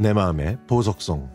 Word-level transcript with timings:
내 0.00 0.12
마음의 0.12 0.58
보석송 0.68 1.28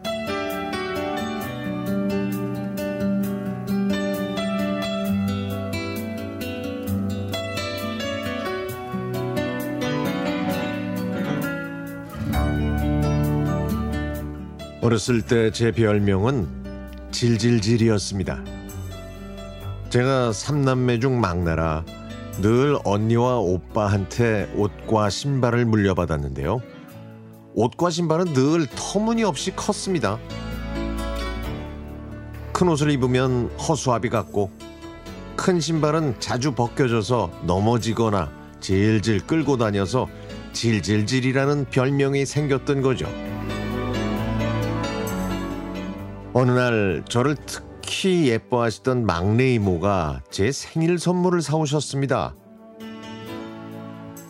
어렸을 14.82 15.22
때 15.22 15.52
제 15.52 15.72
별명은 15.72 16.48
질질질이었습니다. 17.12 18.44
제가 19.90 20.32
삼남매 20.32 21.00
중 21.00 21.20
막내라 21.20 21.84
늘 22.42 22.78
언니와 22.86 23.40
오빠한테 23.40 24.52
옷과 24.56 25.10
신발을 25.10 25.66
물려받았는데요. 25.66 26.62
옷과 27.56 27.90
신발은 27.90 28.34
늘 28.34 28.68
터무니없이 28.68 29.56
컸습니다. 29.56 30.20
큰 32.52 32.68
옷을 32.68 32.92
입으면 32.92 33.50
허수아비 33.58 34.10
같고 34.10 34.52
큰 35.36 35.60
신발은 35.60 36.20
자주 36.20 36.54
벗겨져서 36.54 37.32
넘어지거나 37.46 38.32
질질 38.60 39.28
끌고 39.28 39.58
다녀서 39.58 40.08
질질질이라는 40.54 41.66
별명이 41.66 42.26
생겼던 42.26 42.82
거죠. 42.82 43.08
어느 46.34 46.52
날 46.52 47.04
저를 47.10 47.36
특히 47.46 48.28
예뻐하시던 48.28 49.06
막내 49.06 49.54
이모가 49.54 50.22
제 50.32 50.52
생일 50.52 50.98
선물을 50.98 51.42
사오셨습니다. 51.42 52.36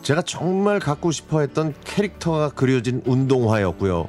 제가 0.04 0.20
정말 0.22 0.78
갖고 0.80 1.10
싶어 1.10 1.40
했던 1.40 1.74
캐릭터가 1.84 2.50
그려진 2.50 3.02
운동화였고요. 3.06 4.06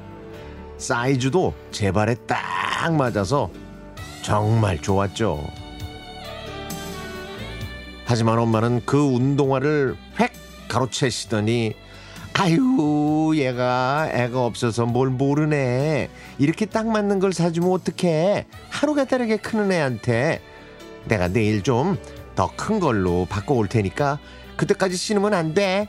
사이즈도 0.78 1.54
제 1.72 1.92
발에 1.92 2.16
딱 2.28 2.94
맞아서 2.94 3.50
정말 4.22 4.82
좋았죠. 4.82 5.42
하지만 8.06 8.38
엄마는 8.40 8.82
그 8.86 8.98
운동화를 8.98 9.96
획 10.20 10.34
가로채시더니 10.68 11.74
아유 12.34 13.32
얘가 13.36 14.10
애가 14.12 14.46
없어서 14.46 14.86
뭘 14.86 15.10
모르네 15.10 16.10
이렇게 16.38 16.66
딱 16.66 16.88
맞는 16.88 17.20
걸 17.20 17.32
사주면 17.32 17.72
어떡해 17.72 18.48
하루가 18.70 19.06
다르게 19.06 19.38
크는 19.38 19.72
애한테 19.72 20.42
내가 21.06 21.30
내일 21.30 21.64
좀 21.64 21.98
더 22.36 22.50
큰 22.58 22.80
걸로 22.82 23.26
바꿔 23.30 23.54
올 23.56 23.68
테니까 23.70 24.20
그때까지 24.56 24.96
신으면 24.96 25.34
안 25.34 25.54
돼. 25.54 25.88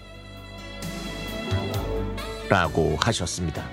라고 2.48 2.96
하셨습니다. 3.00 3.64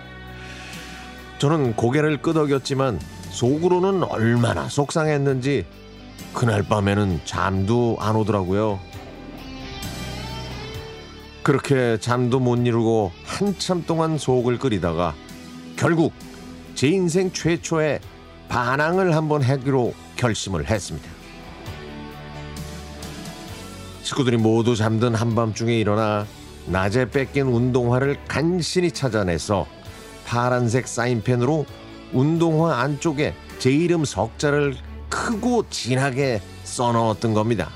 저는 1.38 1.76
고개를 1.76 2.22
끄덕였지만 2.22 3.00
속으로는 3.30 4.04
얼마나 4.04 4.70
속상했는지 4.70 5.66
그날 6.34 6.64
밤에는 6.64 7.22
잠도 7.26 7.98
안 8.00 8.16
오더라고요. 8.16 8.80
그렇게 11.44 11.98
잠도 12.00 12.40
못 12.40 12.56
이루고 12.56 13.12
한참 13.26 13.84
동안 13.86 14.18
속을 14.18 14.60
끓이다가 14.60 15.14
결국 15.76 16.14
제 16.74 16.88
인생 16.88 17.32
최초의 17.32 18.00
반항을 18.48 19.16
한번 19.16 19.42
하기로 19.42 19.94
결심을 20.16 20.70
했습니다. 20.70 21.10
식구들이 24.04 24.38
모두 24.38 24.76
잠든 24.76 25.16
한밤중에 25.16 25.80
일어나 25.80 26.28
낮에 26.66 27.10
뺏긴 27.10 27.48
운동화를 27.48 28.18
간신히 28.28 28.92
찾아내서 28.92 29.66
파란색 30.26 30.88
사인펜으로 30.88 31.66
운동화 32.12 32.80
안쪽에 32.82 33.34
제 33.60 33.72
이름 33.72 34.06
석자를 34.06 34.76
크고 35.10 35.70
진하게 35.70 36.42
써넣었던 36.64 37.34
겁니다. 37.34 37.70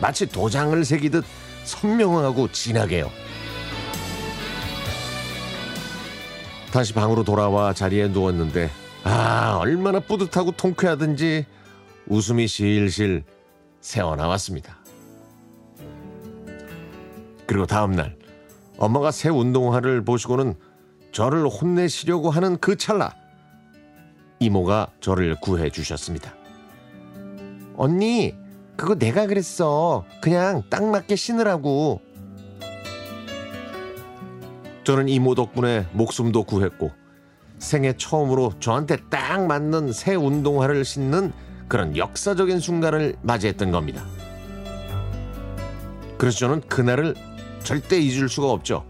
마치 0.00 0.26
도장을 0.26 0.84
새기듯 0.84 1.24
선명하고 1.64 2.50
진하게요. 2.52 3.10
다시 6.72 6.92
방으로 6.92 7.24
돌아와 7.24 7.72
자리에 7.72 8.08
누웠는데 8.08 8.70
아 9.04 9.56
얼마나 9.60 10.00
뿌듯하고 10.00 10.52
통쾌하든지 10.52 11.46
웃음이 12.06 12.46
실실 12.46 13.24
새어나왔습니다. 13.80 14.77
그리고 17.48 17.64
다음 17.64 17.92
날 17.92 18.14
엄마가 18.76 19.10
새 19.10 19.30
운동화를 19.30 20.04
보시고는 20.04 20.54
저를 21.12 21.48
혼내시려고 21.48 22.30
하는 22.30 22.58
그 22.58 22.76
찰나 22.76 23.10
이모가 24.38 24.88
저를 25.00 25.34
구해 25.40 25.70
주셨습니다. 25.70 26.34
언니 27.74 28.34
그거 28.76 28.94
내가 28.94 29.26
그랬어. 29.26 30.04
그냥 30.20 30.62
딱 30.68 30.84
맞게 30.84 31.16
신으라고. 31.16 32.02
저는 34.84 35.08
이모 35.08 35.34
덕분에 35.34 35.86
목숨도 35.92 36.44
구했고 36.44 36.92
생애 37.58 37.94
처음으로 37.96 38.52
저한테 38.60 38.98
딱 39.10 39.46
맞는 39.46 39.92
새 39.92 40.14
운동화를 40.14 40.84
신는 40.84 41.32
그런 41.66 41.96
역사적인 41.96 42.60
순간을 42.60 43.16
맞이했던 43.22 43.70
겁니다. 43.72 44.04
그래서 46.18 46.38
저는 46.38 46.60
그날을 46.62 47.14
절대 47.62 47.98
잊을 47.98 48.28
수가 48.28 48.50
없죠. 48.50 48.84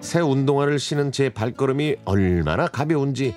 새 0.00 0.20
운동화를 0.20 0.78
신은 0.78 1.12
제 1.12 1.28
발걸음이 1.28 1.96
얼마나 2.04 2.66
가벼운지 2.66 3.34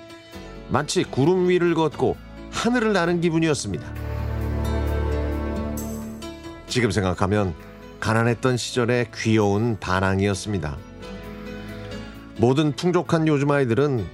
마치 0.68 1.04
구름 1.04 1.48
위를 1.48 1.74
걷고 1.74 2.16
하늘을 2.50 2.92
나는 2.92 3.20
기분이었습니다. 3.20 3.84
지금 6.66 6.90
생각하면 6.90 7.54
가난했던 8.00 8.56
시절의 8.56 9.08
귀여운 9.14 9.76
반항이었습니다. 9.78 10.76
모든 12.38 12.72
풍족한 12.74 13.28
요즘 13.28 13.50
아이들은 13.50 14.04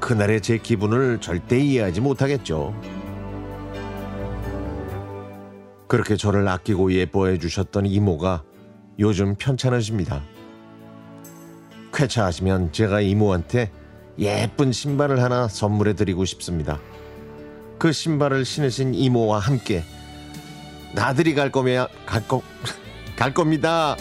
그날의 0.00 0.42
제 0.42 0.58
기분을 0.58 1.20
절대 1.20 1.58
이해하지 1.58 2.00
못하겠죠. 2.00 2.74
그렇게 5.86 6.16
저를 6.16 6.46
아끼고 6.48 6.92
예뻐해 6.92 7.38
주셨던 7.38 7.86
이모가 7.86 8.42
요즘 8.98 9.36
편찮으십니다. 9.36 10.22
쾌차하시면 11.92 12.72
제가 12.72 13.00
이모한테 13.00 13.70
예쁜 14.18 14.72
신발을 14.72 15.22
하나 15.22 15.46
선물해 15.46 15.94
드리고 15.94 16.24
싶습니다. 16.24 16.80
그 17.78 17.92
신발을 17.92 18.44
신으신 18.44 18.94
이모와 18.94 19.38
함께 19.38 19.84
나들이 20.94 21.34
갈 21.34 21.52
거면 21.52 21.86
갈 22.06 22.26
거, 22.26 22.42
갈 23.16 23.32
겁니다. 23.32 23.96